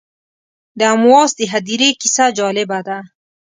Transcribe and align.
د 0.79 0.81
امواس 0.95 1.31
د 1.39 1.41
هدیرې 1.53 1.89
کیسه 2.01 2.25
جالبه 2.37 2.79
ده. 2.87 2.97